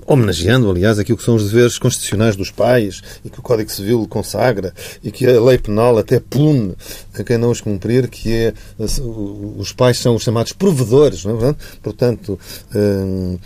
[0.06, 4.06] homenageando, aliás, aquilo que são os deveres constitucionais dos pais e que o Código Civil
[4.08, 6.74] consagra e que a lei penal até pune
[7.18, 8.54] a quem não os cumprir, que é
[9.56, 11.54] os pais são os chamados provedores, não é?
[11.82, 12.38] portanto,
[12.74, 13.38] hum,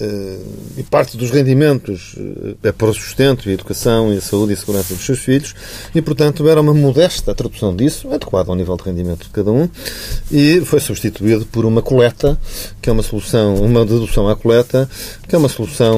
[0.00, 0.38] hum,
[0.76, 4.52] e parte dos rendimentos eh, é para o sustento e a educação e a saúde
[4.52, 5.54] e a segurança dos seus filhos
[5.94, 9.68] e, portanto, era uma modesta tradução disso, adequada ao nível de rendimento de cada um,
[10.30, 12.38] e foi substituído por uma coleta,
[12.80, 14.88] que é uma solução, uma dedução à coleta,
[15.28, 15.97] que é uma solução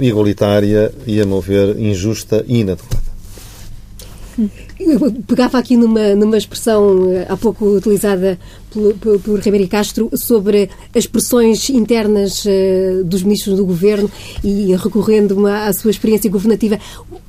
[0.00, 3.08] igualitária e, a meu ver, injusta e inadequada.
[5.26, 8.38] Pegava aqui numa, numa expressão eh, há pouco utilizada
[8.70, 14.08] por, por, Ribeiro Castro sobre as pressões internas uh, dos ministros do governo
[14.44, 16.78] e recorrendo à sua experiência governativa.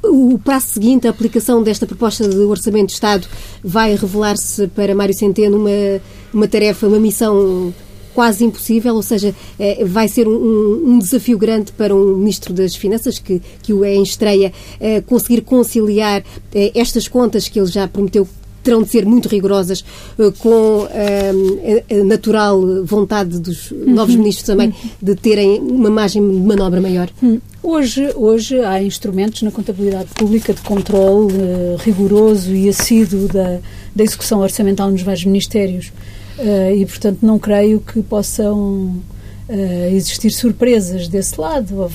[0.03, 3.27] O, o prazo seguinte, a aplicação desta proposta de orçamento de Estado,
[3.63, 6.01] vai revelar-se para Mário Centeno uma,
[6.32, 7.73] uma tarefa, uma missão
[8.13, 12.75] quase impossível, ou seja, é, vai ser um, um, desafio grande para um Ministro das
[12.75, 17.67] Finanças, que, que o é em estreia, é, conseguir conciliar é, estas contas que ele
[17.67, 18.27] já prometeu
[18.61, 19.85] terão de ser muito rigorosas
[20.39, 23.93] com a natural vontade dos uhum.
[23.95, 24.89] novos ministros também uhum.
[25.01, 27.09] de terem uma margem de manobra maior?
[27.23, 27.39] Uhum.
[27.63, 31.33] Hoje, hoje há instrumentos na contabilidade pública de controle
[31.79, 33.59] rigoroso e assíduo da,
[33.95, 35.93] da execução orçamental nos vários ministérios.
[36.39, 38.95] Uh, e, portanto, não creio que possam
[39.49, 41.86] uh, existir surpresas desse lado.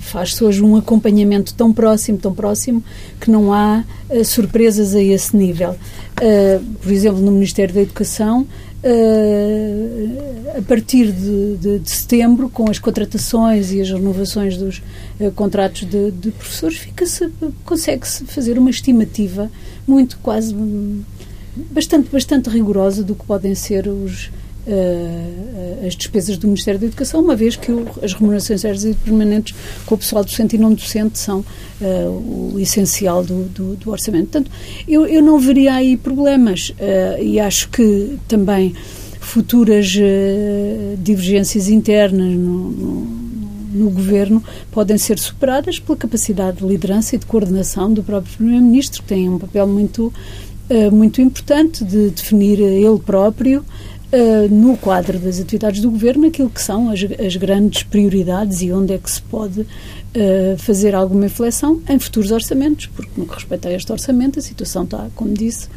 [0.00, 2.82] Faz-se hoje um acompanhamento tão próximo, tão próximo,
[3.20, 5.76] que não há uh, surpresas a esse nível.
[6.82, 8.46] por exemplo, no Ministério da Educação,
[10.56, 14.82] a partir de, de, de, setembro, com as contratações e as renovações dos
[15.36, 16.88] contratos de, de professores,
[17.64, 19.50] consegue-se fazer uma estimativa
[19.86, 20.54] muito quase
[21.70, 24.30] bastante, bastante rigorosa do que podem ser os,
[24.68, 28.92] Uh, as despesas do Ministério da Educação, uma vez que o, as remunerações sérias e
[28.92, 29.54] permanentes
[29.86, 34.24] com o pessoal docente e não docente são uh, o essencial do, do, do, orçamento.
[34.24, 34.50] Portanto,
[34.86, 38.74] eu, eu não veria aí problemas uh, e acho que também
[39.20, 39.96] futuras
[40.98, 43.00] divergências internas no, no,
[43.72, 49.02] no, governo podem ser superadas pela capacidade de liderança e de coordenação do próprio Primeiro-Ministro,
[49.02, 50.12] que tem um papel muito
[50.68, 53.64] eh, muito importante de definir ele próprio
[54.10, 58.72] Uh, no quadro das atividades do governo aquilo que são as, as grandes prioridades e
[58.72, 59.66] onde é que se pode uh,
[60.56, 64.84] fazer alguma inflexão em futuros orçamentos, porque no que respeita a este orçamento a situação
[64.84, 65.68] está, como disse,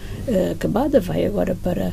[0.49, 1.91] acabada, vai agora para,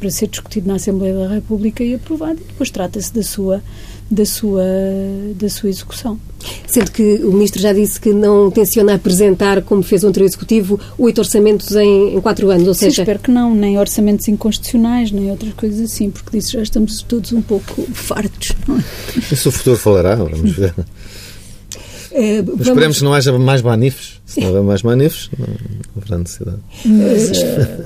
[0.00, 3.62] para ser discutido na Assembleia da República e aprovado e depois trata-se da sua
[4.10, 4.64] da sua,
[5.34, 6.18] da sua execução.
[6.66, 10.80] Sendo que o Ministro já disse que não tenciona apresentar, como fez o anterior Executivo,
[10.96, 13.02] oito orçamentos em, em quatro anos, ou Sim, seja...
[13.02, 17.32] espero que não, nem orçamentos inconstitucionais, nem outras coisas assim, porque disso já estamos todos
[17.32, 18.52] um pouco fartos.
[19.30, 20.74] Isso o futuro falará, vamos ver.
[22.12, 22.66] É, vamos...
[22.66, 24.20] Esperemos que não haja mais banifes.
[24.24, 25.46] Se não houver mais banifes, não,
[25.96, 26.58] haverá necessidade.
[26.84, 27.32] Mas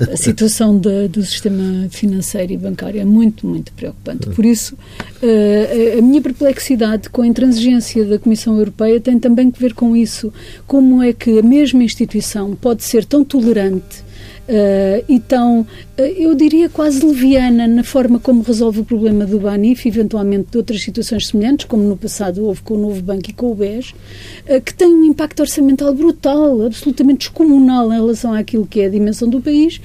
[0.09, 4.29] a, a situação do sistema financeiro e bancário é muito, muito preocupante.
[4.31, 4.77] Por isso,
[5.23, 9.95] a, a minha perplexidade com a intransigência da Comissão Europeia tem também que ver com
[9.97, 10.33] isso.
[10.67, 14.03] Como é que a mesma instituição pode ser tão tolerante
[14.43, 15.67] Uh, então, uh,
[16.05, 20.83] eu diria quase leviana na forma como resolve o problema do Banif, eventualmente de outras
[20.83, 24.61] situações semelhantes, como no passado houve com o Novo Banco e com o BES, uh,
[24.65, 29.29] que tem um impacto orçamental brutal, absolutamente descomunal em relação àquilo que é a dimensão
[29.29, 29.81] do país,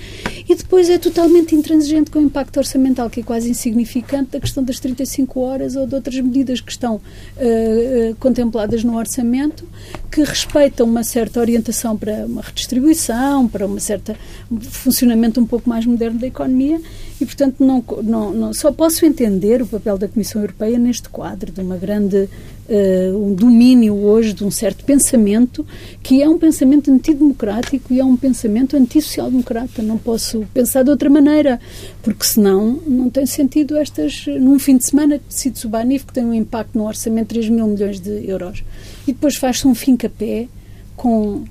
[0.47, 4.63] e depois é totalmente intransigente com o impacto orçamental, que é quase insignificante, da questão
[4.63, 7.01] das 35 horas ou de outras medidas que estão
[8.19, 9.65] contempladas no orçamento,
[10.11, 14.15] que respeitam uma certa orientação para uma redistribuição, para uma certa
[14.69, 16.79] funcionamento um pouco mais moderno da economia
[17.19, 21.51] e, portanto, não, não, não, só posso entender o papel da Comissão Europeia neste quadro
[21.51, 22.29] de uma grande
[22.69, 25.65] uh, um domínio hoje de um certo pensamento
[26.03, 29.81] que é um pensamento antidemocrático e é um pensamento antissocial-democrata.
[29.81, 31.59] Não posso pensar de outra maneira,
[32.03, 34.25] porque senão não tem sentido estas.
[34.27, 37.49] Num fim de semana decide-se o Banif, que tem um impacto no orçamento de 3
[37.49, 38.63] mil milhões de euros,
[39.07, 40.47] e depois faz-se um fim-capé
[40.95, 41.43] com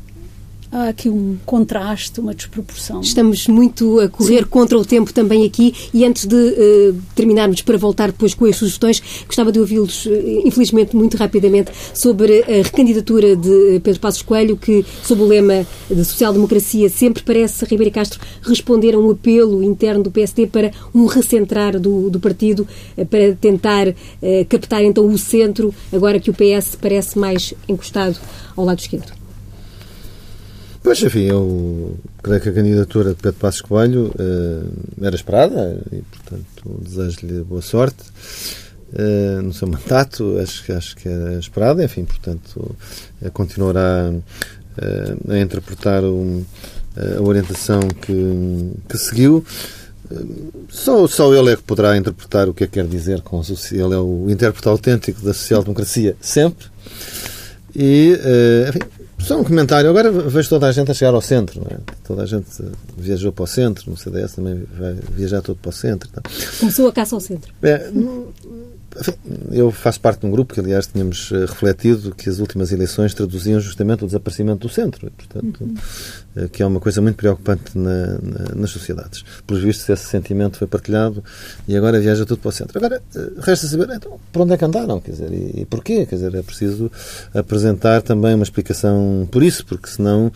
[0.70, 3.00] há aqui um contraste, uma desproporção.
[3.00, 4.48] Estamos muito a correr Sim.
[4.48, 8.56] contra o tempo também aqui e antes de uh, terminarmos para voltar depois com as
[8.56, 10.10] sugestões, gostava de ouvi-los, uh,
[10.44, 16.04] infelizmente, muito rapidamente, sobre a recandidatura de Pedro Passos Coelho, que, sob o lema de
[16.04, 21.78] social-democracia, sempre parece, Ribeiro Castro, responder a um apelo interno do PSD para um recentrar
[21.78, 23.86] do, do partido, uh, para tentar
[24.48, 28.18] captar então o centro, agora que o PS parece mais encostado
[28.56, 29.25] ao lado esquerdo.
[30.86, 36.00] Pois, enfim, eu creio que a candidatura de Pedro Passos Coelho uh, era esperada e,
[36.00, 38.04] portanto, desejo-lhe boa sorte
[38.92, 40.38] uh, no seu mandato.
[40.40, 42.76] Acho, acho que era esperada, enfim, portanto,
[43.20, 44.12] uh, continuará
[45.28, 46.44] a interpretar um,
[46.96, 49.44] a orientação que, que seguiu.
[50.68, 53.92] Só, só ele é que poderá interpretar o que é que quer dizer com ele
[53.92, 56.66] é o intérprete autêntico da social-democracia sempre.
[57.74, 58.16] E,
[58.68, 59.88] enfim, só um comentário.
[59.88, 61.60] Agora vejo toda a gente a chegar ao centro.
[61.70, 61.78] É?
[62.06, 62.46] Toda a gente
[62.96, 63.90] viajou para o centro.
[63.90, 66.08] No CDS também vai viajar todo para o centro.
[66.10, 66.22] Então.
[66.60, 67.52] Começou a caça ao centro.
[67.62, 67.90] É,
[69.50, 73.14] eu faço parte de um grupo que, aliás, tínhamos eh, refletido que as últimas eleições
[73.14, 75.10] traduziam justamente o desaparecimento do centro.
[75.10, 75.74] Portanto, uhum.
[76.36, 79.24] Eh, que é uma coisa muito preocupante na, na, nas sociedades.
[79.46, 81.24] Por visto, esse sentimento foi partilhado
[81.66, 82.78] e agora viaja tudo para o centro.
[82.78, 86.04] Agora, eh, resta saber então, por onde é que andaram, quer dizer, e, e porquê?
[86.06, 86.90] Quer dizer, é preciso
[87.34, 90.30] apresentar também uma explicação por isso, porque senão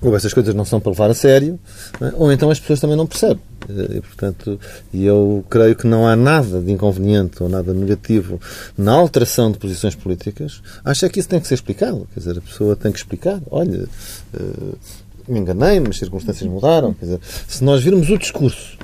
[0.00, 1.58] ou essas coisas não são para levar a sério,
[2.00, 2.12] é?
[2.14, 3.40] ou então as pessoas também não percebem.
[3.68, 4.60] E, portanto,
[4.94, 8.40] eu creio que não há nada de inconveniente ou nada negativo
[8.76, 10.62] na alteração de posições políticas.
[10.84, 12.06] Acho é que isso tem que ser explicado.
[12.14, 13.40] Quer dizer, a pessoa tem que explicar.
[13.50, 13.88] Olha,
[14.34, 14.78] uh,
[15.26, 16.94] me enganei, mas as circunstâncias mudaram.
[16.94, 18.78] Quer dizer, se nós virmos o discurso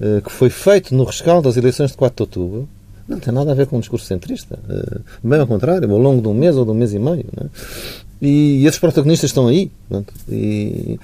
[0.00, 2.68] uh, que foi feito no rescaldo das eleições de 4 de outubro,
[3.06, 4.58] não tem nada a ver com um discurso centrista.
[5.22, 7.24] Bem ao contrário, ao longo de um mês ou de um mês e meio.
[7.36, 7.48] Né?
[8.20, 9.70] E esses protagonistas estão aí.
[10.28, 10.98] E,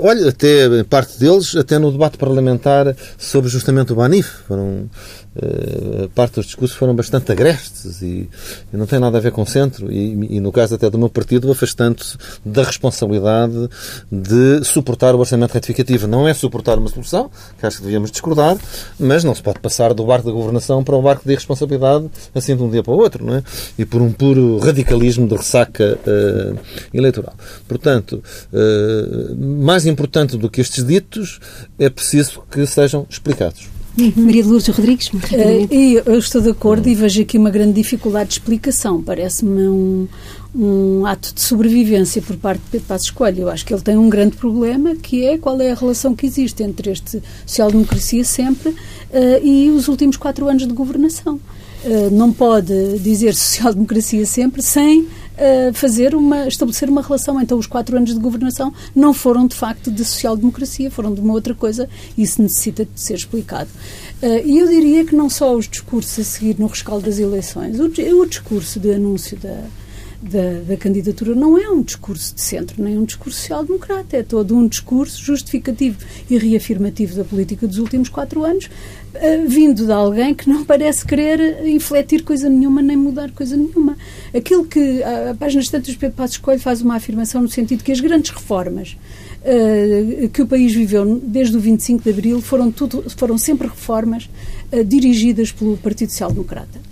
[0.00, 4.90] olha, até parte deles, até no debate parlamentar sobre justamente o Banif, foram
[5.36, 8.28] uh, parte dos discursos foram bastante agrestes e,
[8.72, 9.90] e, não tem nada a ver com o centro.
[9.90, 13.68] E, e no caso até do meu partido, afastando-se da responsabilidade
[14.10, 16.06] de suportar o orçamento retificativo.
[16.06, 18.56] Não é suportar uma solução, que acho que devíamos discordar,
[18.98, 22.56] mas não se pode passar do barco da governação para o barco de irresponsabilidade assim
[22.56, 23.42] de um dia para o outro, não é?
[23.78, 26.47] E por um puro radicalismo de ressaca uh,
[26.92, 27.34] eleitoral.
[27.66, 31.40] Portanto, uh, mais importante do que estes ditos,
[31.78, 33.68] é preciso que sejam explicados.
[33.98, 34.12] Uhum.
[34.16, 35.08] Maria de Lourdes Rodrigues.
[35.08, 35.68] Uh,
[36.06, 39.02] eu estou de acordo e vejo aqui uma grande dificuldade de explicação.
[39.02, 40.08] Parece-me um,
[40.54, 43.42] um ato de sobrevivência por parte de Pedro Passos Coelho.
[43.42, 46.26] Eu acho que ele tem um grande problema, que é qual é a relação que
[46.26, 48.76] existe entre este social-democracia sempre uh,
[49.42, 51.40] e os últimos quatro anos de governação.
[51.84, 55.08] Uh, não pode dizer social-democracia sempre sem
[55.74, 57.40] fazer uma, estabelecer uma relação.
[57.40, 61.32] Então, os quatro anos de governação não foram, de facto, de social-democracia, foram de uma
[61.32, 63.70] outra coisa e isso necessita de ser explicado.
[64.22, 67.78] Uh, e eu diria que não só os discursos a seguir no rescaldo das eleições,
[67.78, 69.64] o, o discurso de anúncio da,
[70.20, 74.56] da, da, candidatura não é um discurso de centro, nem um discurso social-democrata, é todo
[74.56, 75.98] um discurso justificativo
[76.28, 78.68] e reafirmativo da política dos últimos quatro anos,
[79.46, 83.96] vindo de alguém que não parece querer infletir coisa nenhuma nem mudar coisa nenhuma.
[84.34, 87.82] Aquilo que, a, a página estante do Pedro Passos Coelho faz uma afirmação no sentido
[87.82, 88.96] que as grandes reformas
[89.42, 94.28] uh, que o país viveu desde o 25 de Abril foram, tudo, foram sempre reformas
[94.72, 96.88] uh, dirigidas pelo Partido Social Democrata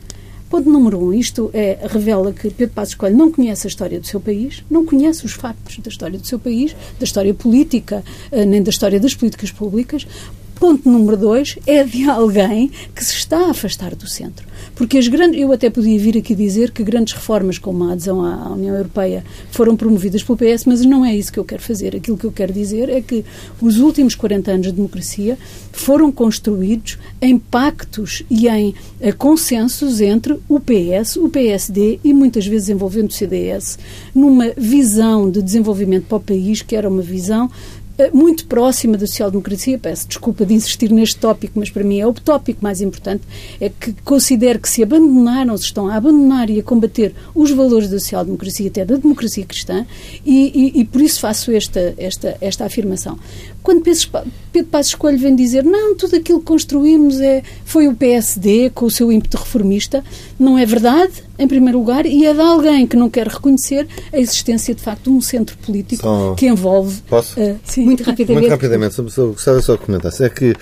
[0.48, 4.06] Ponto número um, isto é, revela que Pedro Passos Coelho não conhece a história do
[4.06, 8.44] seu país, não conhece os factos da história do seu país, da história política, eh,
[8.44, 10.06] nem da história das políticas públicas.
[10.58, 14.46] Ponto número dois é de alguém que se está a afastar do centro.
[14.74, 18.24] Porque as grandes, eu até podia vir aqui dizer que grandes reformas como a adesão
[18.24, 21.94] à União Europeia foram promovidas pelo PS, mas não é isso que eu quero fazer.
[21.94, 23.22] Aquilo que eu quero dizer é que
[23.60, 25.38] os últimos 40 anos de democracia
[25.72, 32.46] foram construídos em pactos e em uh, consensos entre o PS, o PSD e muitas
[32.46, 33.78] vezes envolvendo o CDS,
[34.14, 39.06] numa visão de desenvolvimento para o país que era uma visão eh, muito próxima da
[39.06, 39.78] social-democracia.
[39.78, 43.22] Peço desculpa de insistir neste tópico, mas para mim é o tópico mais importante.
[43.60, 47.88] É que considero que se abandonaram, se estão a abandonar e a combater os valores
[47.88, 49.86] da social-democracia, até da democracia cristã,
[50.24, 53.18] e, e, e, por isso faço esta, esta, esta afirmação.
[53.66, 58.70] Quando Pedro Passos Coelho vem dizer não, tudo aquilo que construímos é, foi o PSD
[58.70, 60.04] com o seu ímpeto reformista,
[60.38, 64.18] não é verdade, em primeiro lugar, e é de alguém que não quer reconhecer a
[64.20, 66.34] existência, de facto, de um centro político só...
[66.34, 67.02] que envolve...
[67.08, 67.40] Posso?
[67.40, 68.42] Uh, muito rapidamente.
[68.42, 70.12] Muito rapidamente, gostava só de comentar.
[70.20, 70.54] É que...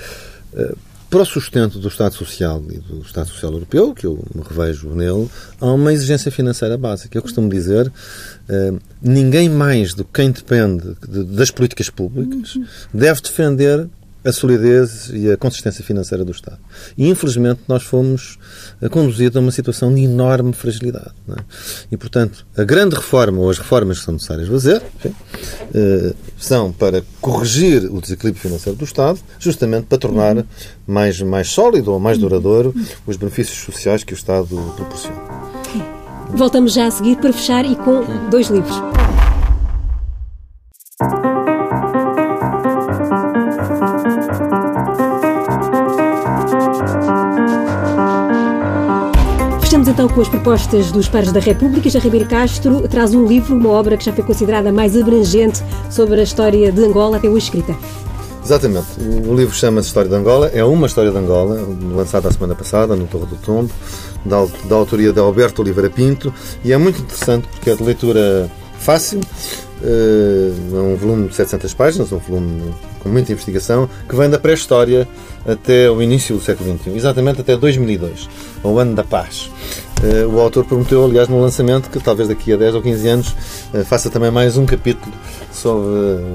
[1.14, 4.88] Para o sustento do Estado Social e do Estado Social Europeu, que eu me revejo
[4.88, 7.16] nele, há uma exigência financeira básica.
[7.16, 12.58] Eu costumo dizer, uh, ninguém mais do que quem depende de, das políticas públicas
[12.92, 13.88] deve defender
[14.24, 16.58] a solidez e a consistência financeira do Estado.
[16.96, 18.38] E, infelizmente, nós fomos
[18.80, 21.12] eh, conduzidos a uma situação de enorme fragilidade.
[21.28, 21.42] É?
[21.92, 25.14] E, portanto, a grande reforma, ou as reformas que são necessárias fazer, enfim,
[25.74, 30.44] eh, são para corrigir o desequilíbrio financeiro do Estado, justamente para tornar
[30.86, 32.74] mais, mais sólido ou mais duradouro
[33.06, 35.22] os benefícios sociais que o Estado proporciona.
[36.30, 38.74] Voltamos já a seguir para fechar e com dois livros.
[49.94, 51.88] Então com as propostas dos pares da República.
[51.88, 56.18] Já Ribeiro Castro traz um livro, uma obra que já foi considerada mais abrangente sobre
[56.18, 57.76] a história de Angola até hoje escrita.
[58.44, 58.88] Exatamente.
[58.98, 60.48] O livro chama-se História de Angola.
[60.52, 61.64] É uma história de Angola,
[61.94, 63.70] lançada a semana passada no Torre do Tombo,
[64.24, 66.34] da, da autoria de Alberto Oliveira Pinto.
[66.64, 69.20] E é muito interessante porque é de leitura fácil.
[69.82, 74.38] Eh, é um volume de 700 páginas, um volume com muita investigação, que vem da
[74.38, 75.06] pré-história
[75.46, 78.28] até o início do século XXI, exatamente até 2002,
[78.62, 79.50] o ano da paz.
[80.02, 83.34] Eh, o autor prometeu, aliás, no lançamento, que talvez daqui a 10 ou 15 anos
[83.72, 85.12] eh, faça também mais um capítulo
[85.54, 85.88] sobre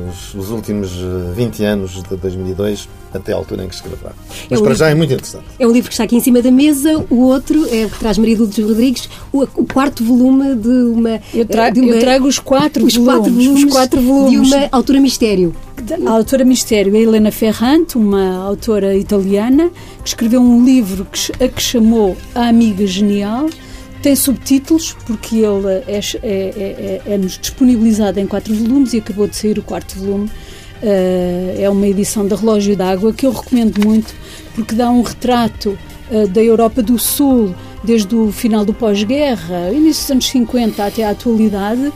[0.09, 0.91] os, os últimos
[1.35, 4.11] 20 anos de 2002 até a altura em que escreverá.
[4.27, 5.45] Mas é um para livro, já é muito interessante.
[5.57, 8.17] É um livro que está aqui em cima da mesa, o outro é que traz
[8.17, 11.19] Maria Lourdes Rodrigues, o, o, quarto volume de uma...
[11.33, 13.19] Eu, tra de uma, eu trago os quatro os volumes.
[13.19, 14.49] Quatro volumes, os quatro volumes.
[14.49, 15.55] De uma autora mistério.
[16.05, 19.71] A autora mistério é Helena Ferrante, uma autora italiana,
[20.03, 23.47] que escreveu um livro que, a que chamou A Amiga Genial,
[24.01, 29.27] tem subtítulos, porque ele é, é, é, é, nos disponibilizado em quatro volumes e acabou
[29.27, 30.29] de sair o quarto volume.
[30.81, 34.15] Uh, é uma edição da Relógio d'Água que eu recomendo muito,
[34.55, 35.77] porque dá um retrato
[36.09, 41.03] uh, da Europa do Sul, desde o final do pós-guerra, início dos anos 50 até
[41.03, 41.91] à atualidade,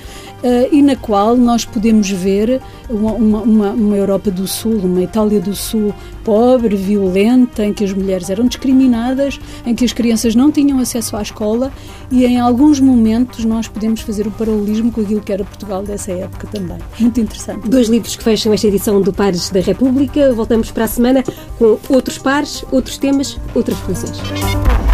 [0.72, 5.56] e na qual nós podemos ver uma, uma, uma, Europa do Sul, uma Itália do
[5.56, 10.80] Sul pobre, violenta, em que as mulheres eram discriminadas, em que as crianças não tinham
[10.80, 11.72] acesso à escola
[12.12, 16.12] e em alguns momentos nós podemos fazer o paralelismo com aquilo que era Portugal dessa
[16.12, 16.78] época também.
[17.00, 17.68] Muito interessante.
[17.68, 20.32] Dois livros que fecham esta edição do Pares da República.
[20.34, 21.24] Voltamos para a semana
[21.58, 24.93] com outros pares, outros temas, outras posições.